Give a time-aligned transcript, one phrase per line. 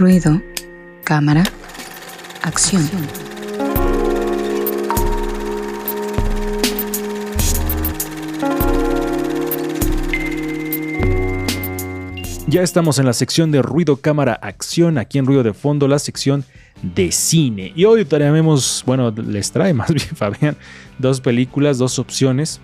[0.00, 0.40] Ruido,
[1.04, 1.44] cámara,
[2.40, 2.82] acción.
[12.46, 15.98] Ya estamos en la sección de ruido, cámara, acción, aquí en Ruido de Fondo, la
[15.98, 16.46] sección
[16.80, 17.74] de cine.
[17.76, 20.56] Y hoy traemos, bueno, les trae más bien Fabián,
[20.98, 22.62] dos películas, dos opciones.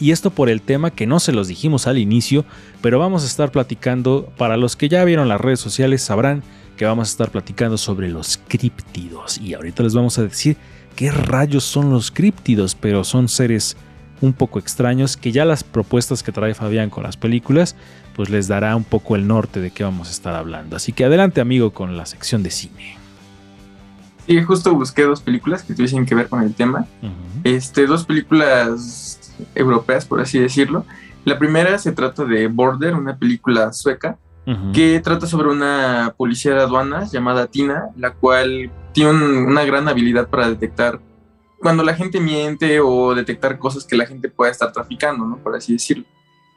[0.00, 2.44] Y esto por el tema que no se los dijimos al inicio,
[2.80, 6.42] pero vamos a estar platicando, para los que ya vieron las redes sociales sabrán
[6.76, 9.38] que vamos a estar platicando sobre los críptidos.
[9.38, 10.56] Y ahorita les vamos a decir
[10.94, 13.76] qué rayos son los críptidos, pero son seres
[14.20, 17.76] un poco extraños que ya las propuestas que trae Fabián con las películas,
[18.14, 20.76] pues les dará un poco el norte de qué vamos a estar hablando.
[20.76, 22.96] Así que adelante amigo con la sección de cine.
[24.26, 26.86] Sí, justo busqué dos películas que tuviesen que ver con el tema.
[27.44, 29.18] Este, dos películas
[29.54, 30.84] europeas, por así decirlo.
[31.24, 34.18] La primera se trata de Border, una película sueca,
[34.72, 40.28] que trata sobre una policía de aduanas llamada Tina, la cual tiene una gran habilidad
[40.28, 41.00] para detectar
[41.60, 45.38] cuando la gente miente o detectar cosas que la gente pueda estar traficando, ¿no?
[45.38, 46.04] Por así decirlo.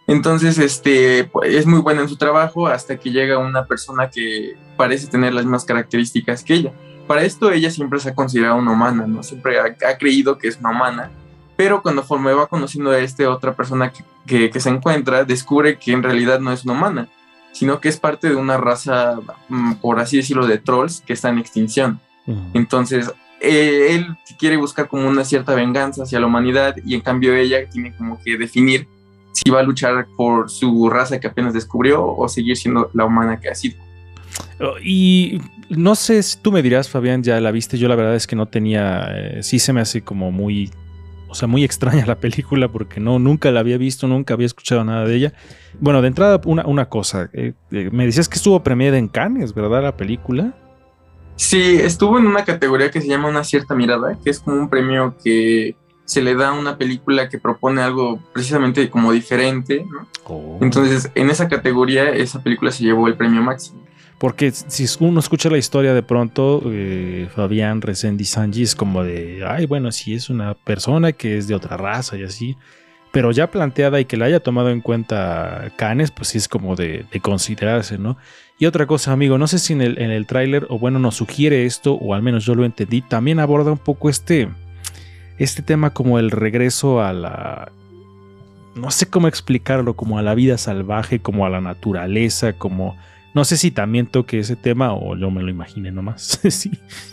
[0.08, 5.08] Entonces, este, es muy buena en su trabajo hasta que llega una persona que parece
[5.08, 6.74] tener las mismas características que ella.
[7.08, 9.24] Para esto ella siempre se ha considerado una humana, ¿no?
[9.24, 11.12] Siempre ha, creído que es una humana,
[11.62, 13.94] pero cuando forme va conociendo a esta otra persona
[14.26, 17.08] que, que, se encuentra, descubre que en realidad no es una humana,
[17.52, 21.30] sino que es parte de una raza, mm, por así decirlo, de trolls que está
[21.30, 22.00] en extinción.
[22.56, 24.08] Entonces, eh, él
[24.40, 28.20] quiere buscar como una cierta venganza hacia la humanidad y en cambio ella tiene como
[28.20, 28.88] que definir
[29.32, 33.40] si va a luchar por su raza que apenas descubrió o seguir siendo la humana
[33.40, 33.78] que ha sido.
[34.60, 35.40] Oh, y
[35.70, 37.78] no sé si tú me dirás, Fabián, ya la viste.
[37.78, 39.10] Yo la verdad es que no tenía.
[39.12, 40.72] Eh, sí se me hace como muy.
[41.32, 44.84] O sea, muy extraña la película porque no, nunca la había visto, nunca había escuchado
[44.84, 45.34] nada de ella.
[45.80, 47.30] Bueno, de entrada, una, una cosa.
[47.32, 49.82] Eh, eh, me decías que estuvo premiada en Cannes, ¿verdad?
[49.82, 50.54] La película.
[51.38, 54.70] Sí, estuvo en una categoría que se llama Una cierta mirada, que es como un
[54.70, 59.86] premio que se le da a una película que propone algo precisamente como diferente.
[59.90, 60.10] ¿no?
[60.26, 60.58] Oh.
[60.60, 63.82] Entonces, en esa categoría, esa película se llevó el premio máximo.
[64.22, 69.44] Porque si uno escucha la historia de pronto, eh, Fabián Resendi Sanji es como de,
[69.48, 72.56] ay, bueno, si es una persona que es de otra raza y así,
[73.12, 76.76] pero ya planteada y que la haya tomado en cuenta Canes, pues sí es como
[76.76, 78.16] de, considerarse, ¿no?
[78.60, 81.16] Y otra cosa, amigo, no sé si en el, en el tráiler, o bueno, nos
[81.16, 84.50] sugiere esto, o al menos yo lo entendí, también aborda un poco este,
[85.40, 87.72] este tema como el regreso a la...
[88.76, 92.96] No sé cómo explicarlo, como a la vida salvaje, como a la naturaleza, como
[93.34, 96.40] no sé si también toque ese tema o yo me lo imaginé nomás.
[96.50, 96.72] sí.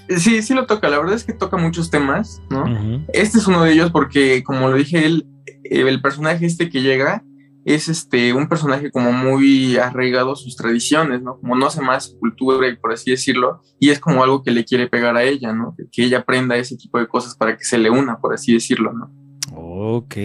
[0.08, 0.88] sí, sí lo toca.
[0.88, 2.64] La verdad es que toca muchos temas, ¿no?
[3.12, 5.26] Este es uno de ellos porque, como lo dije, él,
[5.64, 7.22] el personaje este que llega
[7.64, 11.38] es este un personaje como muy arraigado a sus tradiciones, ¿no?
[11.38, 14.64] Como no hace más cultura y por así decirlo, y es como algo que le
[14.64, 15.76] quiere pegar a ella, ¿no?
[15.92, 18.92] Que ella aprenda ese tipo de cosas para que se le una, por así decirlo,
[18.92, 19.12] ¿no?
[19.54, 20.16] Ok.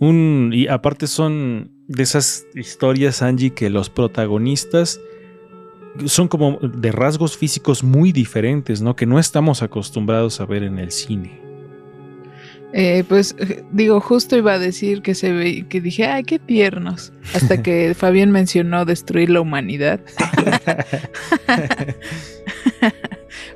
[0.00, 5.00] Un, y aparte son de esas historias, Angie, que los protagonistas
[6.04, 8.96] son como de rasgos físicos muy diferentes, ¿no?
[8.96, 11.40] Que no estamos acostumbrados a ver en el cine.
[12.72, 16.38] Eh, pues eh, digo, justo iba a decir que se ve, que dije, ay, qué
[16.38, 20.00] tiernos, hasta que Fabián mencionó destruir la humanidad.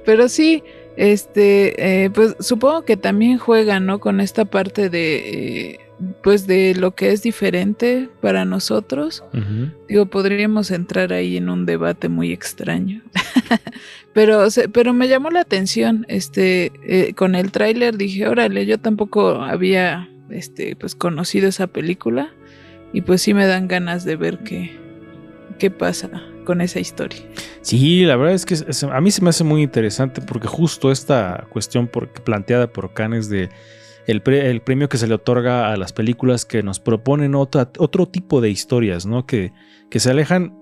[0.07, 0.63] Pero sí,
[0.97, 4.01] este, eh, pues supongo que también juegan, ¿no?
[4.01, 5.81] Con esta parte de
[6.23, 9.25] pues de lo que es diferente para nosotros.
[9.89, 13.03] Digo, podríamos entrar ahí en un debate muy extraño.
[14.13, 19.43] pero, pero me llamó la atención, este, eh, con el tráiler dije, órale, yo tampoco
[19.43, 22.33] había, este, pues conocido esa película
[22.93, 24.79] y pues sí me dan ganas de ver qué,
[25.59, 26.11] qué pasa
[26.45, 27.21] con esa historia.
[27.61, 28.57] Sí, la verdad es que
[28.91, 31.89] a mí se me hace muy interesante porque justo esta cuestión
[32.25, 33.51] planteada por Canes de
[34.11, 34.23] el,
[34.63, 39.07] premio que se le otorga a las películas que nos proponen otro tipo de historias,
[39.07, 39.27] ¿no?
[39.27, 39.53] Que,
[39.91, 40.61] que se alejan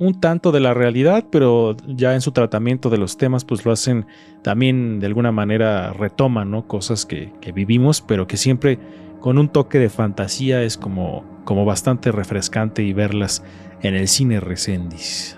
[0.00, 3.70] un tanto de la realidad, pero ya en su tratamiento de los temas, pues lo
[3.70, 4.06] hacen
[4.42, 6.66] también de alguna manera retoman, ¿no?
[6.66, 8.78] Cosas que, vivimos, pero que siempre
[9.20, 13.44] con un toque de fantasía es como, como bastante refrescante y verlas
[13.82, 15.36] en el cine Recendis.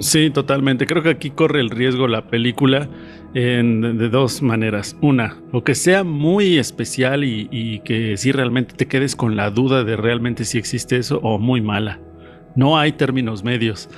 [0.00, 0.86] Sí, totalmente.
[0.86, 2.88] Creo que aquí corre el riesgo la película
[3.32, 4.96] de dos maneras.
[5.00, 9.84] Una, o que sea muy especial y, que sí realmente te quedes con la duda
[9.84, 12.00] de realmente si existe eso, o muy mala.
[12.56, 13.88] No hay términos medios.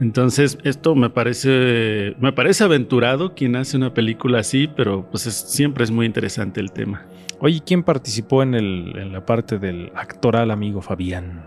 [0.00, 5.84] Entonces, esto me parece, me parece aventurado quien hace una película así, pero pues siempre
[5.84, 7.06] es muy interesante el tema.
[7.40, 11.44] Oye, ¿quién participó en, el, en la parte del actoral amigo Fabián?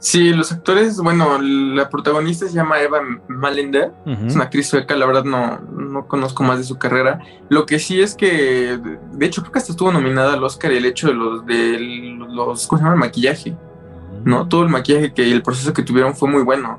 [0.00, 5.06] Sí, los actores, bueno, la protagonista se llama Eva Malender, es una actriz sueca, la
[5.06, 5.60] verdad no,
[5.98, 7.20] no conozco más de su carrera.
[7.48, 8.78] Lo que sí es que,
[9.12, 12.66] de hecho, creo que hasta estuvo nominada al Oscar el hecho de los, de los
[12.66, 12.94] ¿cómo se llama?
[12.94, 13.56] El maquillaje,
[14.24, 14.48] ¿no?
[14.48, 16.78] Todo el maquillaje que el proceso que tuvieron fue muy bueno.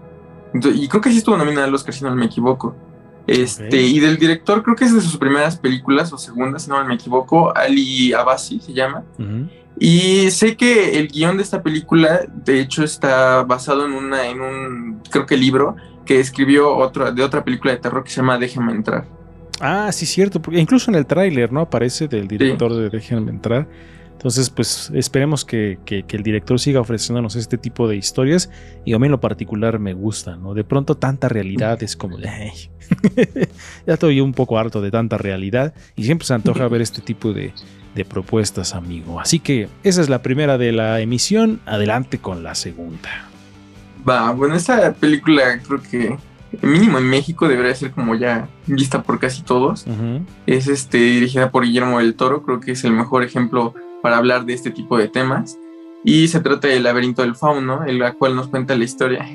[0.53, 2.75] y creo que sí estuvo nominada al Oscar, si no me equivoco.
[3.27, 6.83] Este, y del director, creo que es de sus primeras películas o segundas, si no
[6.83, 9.03] me equivoco, Ali Abasi se llama.
[9.77, 14.41] Y sé que el guion de esta película, de hecho, está basado en una, en
[14.41, 15.75] un, creo que libro
[16.09, 19.05] que escribió otro, de otra película de terror que se llama Déjame entrar.
[19.61, 21.59] Ah, sí, cierto, porque incluso en el tráiler, ¿no?
[21.59, 23.67] Aparece del director de Déjame entrar.
[24.13, 28.49] Entonces, pues esperemos que, el director siga ofreciéndonos este tipo de historias.
[28.85, 30.55] Y a mí en lo particular me gusta, ¿no?
[30.55, 32.17] De pronto tanta realidad es como,
[33.85, 35.75] ya estoy un poco harto de tanta realidad.
[35.95, 37.53] Y siempre se antoja ver este tipo de,
[37.93, 39.19] de propuestas, amigo.
[39.19, 41.61] Así que esa es la primera de la emisión.
[41.67, 43.29] Adelante con la segunda.
[44.07, 46.17] Va, bueno, esta película creo que
[46.61, 49.85] mínimo en México debería ser como ya vista por casi todos.
[50.45, 54.45] Es este dirigida por Guillermo del Toro, creo que es el mejor ejemplo para hablar
[54.45, 55.57] de este tipo de temas.
[56.03, 59.27] Y se trata del laberinto del fauno, en la cual nos cuenta la historia.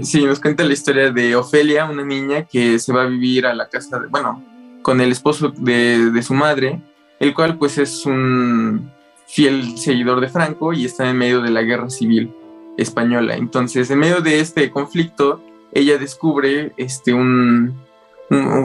[0.00, 3.54] Sí, nos cuenta la historia de Ofelia, una niña que se va a vivir a
[3.54, 4.42] la casa, de, bueno,
[4.80, 6.80] con el esposo de, de su madre,
[7.20, 8.90] el cual pues es un
[9.26, 12.32] fiel seguidor de Franco y está en medio de la guerra civil
[12.78, 13.36] española.
[13.36, 15.42] Entonces, en medio de este conflicto,
[15.72, 17.74] ella descubre este un,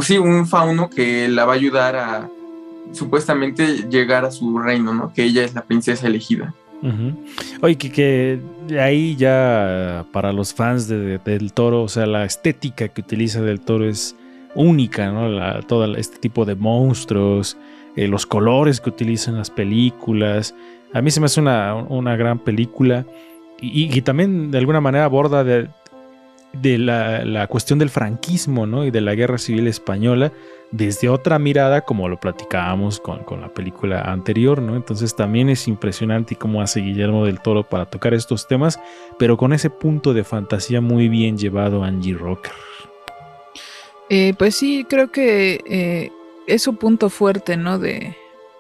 [0.01, 2.30] sí, un fauno que la va a ayudar a
[2.94, 5.12] supuestamente llegar a su reino, ¿no?
[5.13, 6.54] Que ella es la princesa elegida.
[7.62, 8.42] Oye, que, que,
[8.77, 13.62] ahí ya para los fans de, del toro, o sea, la estética que utiliza del
[13.62, 14.18] toro es
[14.54, 15.62] única, ¿no?
[15.62, 17.57] Todo este tipo de monstruos,
[17.95, 20.54] eh, los colores que utilizan las películas.
[20.94, 23.06] A mí se me hace una, una gran película
[23.63, 25.69] y, también de alguna manera aborda de,
[26.77, 28.86] la, cuestión del franquismo ¿no?
[28.86, 30.33] y de la guerra civil española
[30.71, 34.75] desde otra mirada, como lo platicábamos con, con, la película anterior, ¿no?
[34.75, 38.80] Entonces también es impresionante cómo hace Guillermo del Toro para tocar estos temas,
[39.19, 42.54] pero con ese punto de fantasía muy bien llevado Angie Rocker.
[44.10, 46.12] Eh, pues sí, creo que eh,
[46.48, 47.77] es su punto fuerte, ¿no?
[47.77, 48.15] De,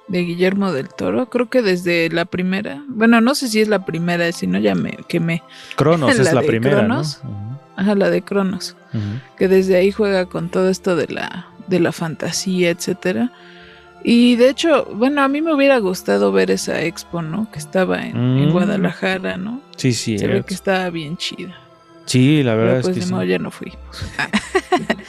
[0.07, 1.29] de, Guillermo del Toro.
[1.29, 4.75] Creo que desde la primera, bueno, no sé si es la primera, si no ya
[4.75, 5.43] me quemé.
[5.75, 6.83] Cronos es la primera.
[6.83, 7.01] ¿no?
[7.75, 8.75] Ajá, la de Cronos.
[9.37, 13.31] Que desde ahí juega con todo esto de la de la fantasía, etcétera.
[14.03, 17.49] Y de hecho, bueno, a mí me hubiera gustado ver esa expo, ¿no?
[17.51, 18.51] Que estaba en, mm.
[18.51, 19.61] Guadalajara, ¿no?
[19.77, 20.19] Sí, sí.
[20.19, 21.57] Se ve que estaba bien chida.
[22.05, 23.27] Sí, la verdad es pues que sí.
[23.27, 23.73] ya no fui.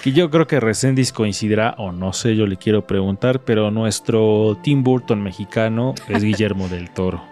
[0.04, 4.58] y yo creo que Resendis coincidirá, o no sé, yo le quiero preguntar, pero nuestro
[4.62, 7.22] Tim Burton mexicano es Guillermo del Toro.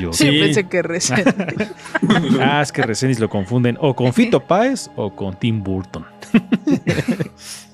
[0.00, 0.12] Yo.
[0.12, 1.34] Sí, pensé que Resendis.
[2.40, 6.04] ah, es que Resendis lo confunden o con Fito Páez o con Tim Burton.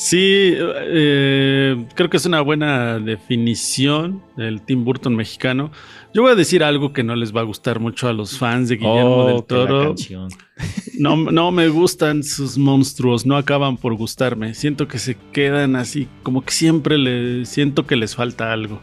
[0.00, 5.72] Sí, eh, creo que es una buena definición del Tim Burton mexicano.
[6.14, 8.70] Yo voy a decir algo que no les va a gustar mucho a los fans
[8.70, 9.94] de Guillermo oh, del Toro.
[10.98, 14.54] No, no me gustan sus monstruos, no acaban por gustarme.
[14.54, 18.80] Siento que se quedan así, como que siempre le siento que les falta algo.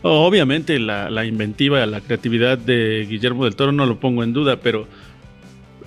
[0.00, 4.60] Obviamente la, la inventiva, la creatividad de Guillermo del Toro no lo pongo en duda,
[4.60, 4.86] pero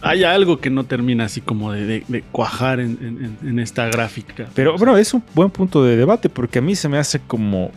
[0.01, 4.47] hay algo que no termina así como de, cuajar en, esta gráfica.
[4.53, 7.71] Pero bueno, es un buen punto de debate porque a mí se me hace como,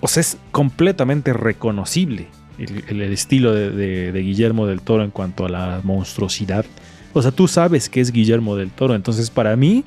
[0.00, 5.80] o sea, es completamente reconocible el, estilo de, Guillermo del Toro en cuanto a la
[5.82, 6.64] monstruosidad.
[7.12, 9.84] O sea, tú sabes que es Guillermo del Toro, entonces para mí,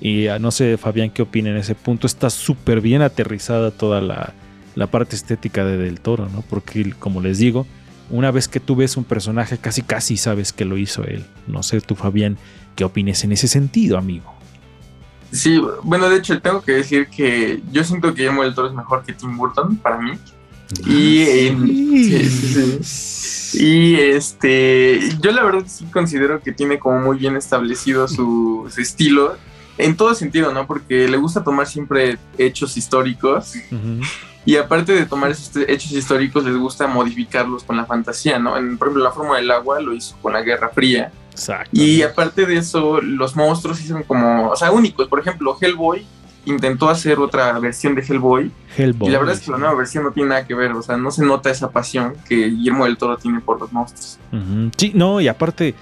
[0.00, 4.34] y no sé Fabián qué opina en ese punto, está súper bien aterrizada toda la,
[4.74, 6.42] la parte estética de del Toro, ¿no?
[6.42, 7.66] Porque como les digo,
[8.10, 11.24] una vez que tú ves un personaje, casi casi sabes que lo hizo él.
[11.46, 12.36] No sé tú, Fabián,
[12.76, 14.34] qué opines en ese sentido, amigo.
[15.32, 18.74] Sí, bueno, de hecho tengo que decir que yo siento que Guillermo del Toro es
[18.74, 20.12] mejor que Tim Burton para mí.
[20.12, 21.50] Ah, y,
[23.54, 29.36] y este, yo la verdad sí considero que tiene como muy bien establecido su, estilo
[29.78, 30.66] en todo sentido, ¿no?
[30.66, 33.54] Porque le gusta tomar siempre hechos históricos.
[34.46, 38.56] Y aparte de tomar esos hechos históricos, les gusta modificarlos con la fantasía, ¿no?
[38.58, 41.10] En, por ejemplo, la forma del agua lo hizo con la Guerra Fría.
[41.30, 41.70] Exacto.
[41.72, 45.08] Y aparte de eso, los monstruos son como, o sea, únicos.
[45.08, 46.06] Por ejemplo, Hellboy
[46.44, 48.52] intentó hacer otra versión de Hellboy.
[48.76, 49.08] Hellboy.
[49.08, 50.98] Y la verdad es que la nueva versión no tiene nada que ver, o sea,
[50.98, 54.18] no se nota esa pasión que Guillermo del Toro tiene por los monstruos.
[54.76, 55.74] Sí, no, y aparte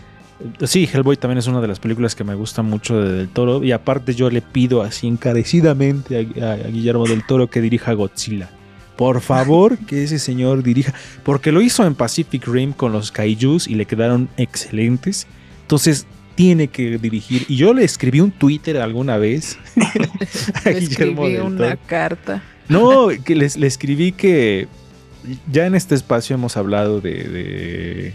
[0.65, 3.63] Sí, Hellboy también es una de las películas que me gusta mucho de Del Toro.
[3.63, 8.51] Y aparte yo le pido así encarecidamente a, Guillermo del Toro que dirija Godzilla.
[8.97, 10.95] Por favor, que ese señor dirija.
[11.23, 15.27] Porque lo hizo en Pacific Rim con los kaijus y le quedaron excelentes.
[15.63, 17.45] Entonces, tiene que dirigir.
[17.49, 19.59] Y yo le escribí un Twitter alguna vez
[20.65, 22.43] a Guillermo escribí una carta.
[22.69, 24.69] No, que le escribí que
[25.51, 28.15] ya en este espacio hemos hablado de, de,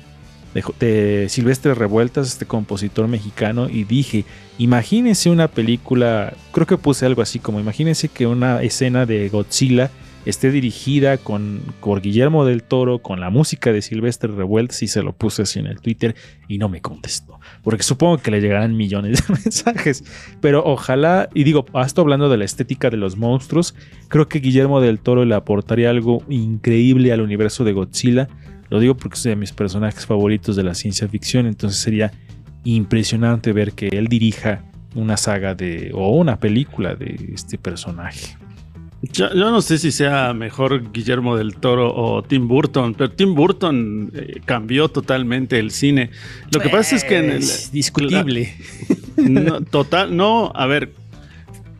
[1.29, 4.25] Silvestre Revueltas, este compositor mexicano, y dije,
[4.57, 9.91] imagínense una película, creo que puse algo así como, imagínense que una escena de Godzilla
[10.29, 15.01] esté dirigida con, por Guillermo del Toro, con la música de Silvestre Revueltas, y se
[15.01, 16.15] lo puse así en el Twitter
[16.49, 17.39] y no me contestó.
[17.63, 20.03] Porque supongo que le llegarán millones de mensajes.
[20.41, 23.73] Pero ojalá, y digo, esto hablando de la estética de los monstruos,
[24.09, 28.27] creo que Guillermo del Toro le aportaría algo increíble al universo de Godzilla.
[28.69, 32.11] Lo digo porque es de mis personajes favoritos de la ciencia ficción, entonces sería
[32.63, 34.63] impresionante ver que él dirija
[34.95, 38.37] una saga de o una película de este personaje.
[39.13, 44.11] Yo, no sé si sea mejor Guillermo del Toro o Tim Burton, pero Tim Burton
[44.13, 46.09] eh, cambió totalmente el cine.
[46.51, 47.37] Lo que pasa es que...
[47.37, 48.55] es discutible.
[49.17, 50.93] no, total, no, a ver,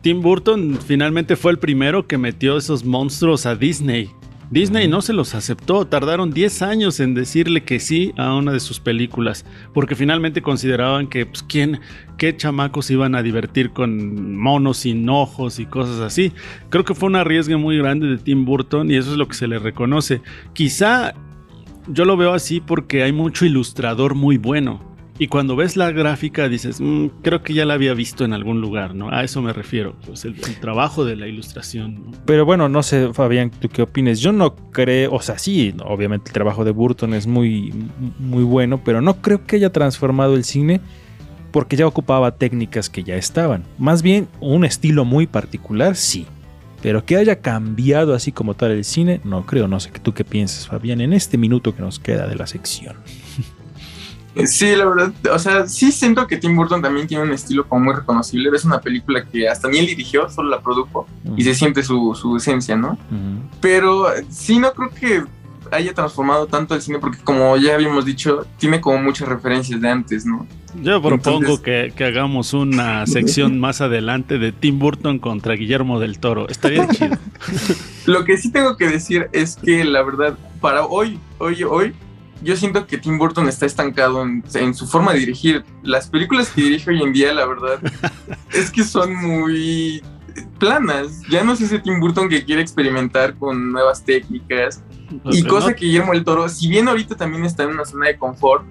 [0.00, 4.10] Tim Burton finalmente fue el primero que metió esos monstruos a Disney.
[4.50, 8.60] Disney no se los aceptó, tardaron 10 años en decirle que sí a una de
[8.60, 11.80] sus películas, porque finalmente consideraban que, pues, ¿quién,
[12.16, 16.32] qué chamacos iban a divertir con monos sin ojos y cosas así?
[16.70, 19.34] Creo que fue un arriesgue muy grande de Tim Burton y eso es lo que
[19.34, 20.22] se le reconoce.
[20.54, 21.12] Quizá
[21.86, 24.97] yo lo veo así porque hay mucho ilustrador muy bueno.
[25.20, 28.60] Y cuando ves la gráfica dices, mm, creo que ya la había visto en algún
[28.60, 29.10] lugar, ¿no?
[29.10, 32.12] A eso me refiero, pues el, trabajo de la ilustración.
[32.24, 34.20] Pero bueno, no sé, Fabián, ¿tú qué opinas?
[34.20, 37.74] Yo no creo, o sea, sí, obviamente el trabajo de Burton es muy,
[38.20, 40.80] muy bueno, pero no creo que haya transformado el cine
[41.50, 43.64] porque ya ocupaba técnicas que ya estaban.
[43.76, 46.26] Más bien, un estilo muy particular, sí.
[46.80, 49.66] Pero que haya cambiado así como tal el cine, no creo.
[49.66, 52.96] No sé tú qué piensas, Fabián, en este minuto que nos queda de la sección.
[54.46, 57.86] Sí, la verdad, o sea, sí siento que Tim Burton también tiene un estilo como
[57.86, 58.50] muy reconocible.
[58.54, 61.06] Es una película que hasta ni él dirigió, solo la produjo
[61.36, 62.98] y se siente su, su esencia, ¿no?
[63.60, 65.24] Pero sí, no creo que
[65.70, 69.88] haya transformado tanto el cine porque como ya habíamos dicho, tiene como muchas referencias de
[69.88, 70.46] antes, ¿no?
[70.82, 76.18] Yo propongo que, que, hagamos una sección más adelante de Tim Burton contra Guillermo del
[76.18, 76.48] Toro.
[76.48, 77.16] Estaría chido.
[78.06, 81.94] Lo que sí tengo que decir es que la verdad, para hoy, hoy, hoy,
[82.42, 85.64] yo siento que Tim Burton está estancado en, su forma de dirigir.
[85.82, 87.80] Las películas que dirige hoy en día, la verdad,
[88.52, 90.02] es que son muy
[90.58, 91.22] planas.
[91.28, 94.82] Ya no es ese Tim Burton que quiere experimentar con nuevas técnicas.
[95.24, 98.16] y cosa que Guillermo del Toro, si bien ahorita también está en una zona de
[98.16, 98.64] confort,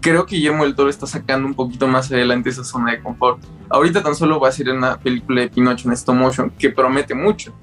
[0.00, 3.40] creo que Guillermo del Toro está sacando un poquito más adelante esa zona de confort.
[3.68, 7.14] Ahorita tan solo va a ser una película de Pinocho en stop motion que promete
[7.14, 7.54] mucho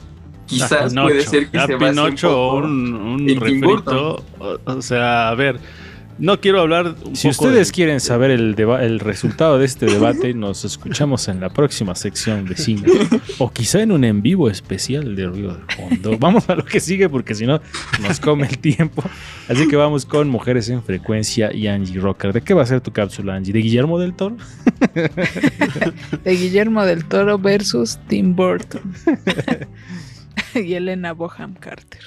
[0.49, 4.23] quizás puede ser que se Pinocho un, un, refrito,
[4.65, 5.59] o, sea, a ver,
[6.19, 6.95] no quiero hablar.
[7.13, 11.95] si ustedes quieren saber el, el resultado de este debate, nos escuchamos en la próxima
[11.95, 12.83] sección de cine.
[13.37, 16.17] O quizá en un en vivo especial de Ruido de Fondo.
[16.19, 17.61] Vamos a lo que sigue porque si no
[18.01, 19.01] nos come el tiempo.
[19.47, 22.33] Así que vamos con Mujeres en Frecuencia y Angie Rocker.
[22.33, 23.53] ¿De qué va a ser tu cápsula, Angie?
[23.53, 24.37] ¿De Guillermo del Toro?
[26.23, 28.81] De Guillermo del Toro versus Tim Burton.
[30.55, 32.01] y Elena Boham Carter.